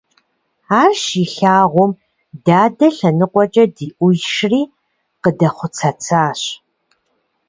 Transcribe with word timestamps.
Ар 0.81 0.91
щилъагъум, 1.01 1.91
дадэ 2.45 2.87
лъэныкъуэкӀэ 2.95 3.65
дыӀуишри 3.75 4.61
къыдэхъуцэцащ. 5.21 6.41